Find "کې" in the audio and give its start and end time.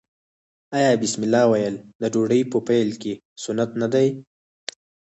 3.01-3.13